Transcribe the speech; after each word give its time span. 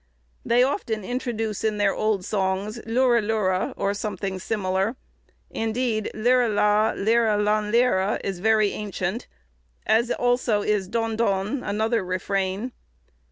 They 0.43 0.63
often 0.63 1.03
introduce 1.03 1.63
in 1.63 1.77
their 1.77 1.93
old 1.93 2.25
songs 2.25 2.79
"Lurelure," 2.87 3.71
or 3.77 3.93
something 3.93 4.39
similar; 4.39 4.95
indeed 5.51 6.09
"Leire 6.15 6.49
la, 6.49 6.93
Leire 6.95 7.37
lanleire," 7.37 8.19
is 8.23 8.39
very 8.39 8.71
ancient, 8.71 9.27
as 9.85 10.09
also 10.09 10.63
is 10.63 10.89
"Dondon," 10.89 11.61
another 11.61 12.03
refrain. 12.03 12.71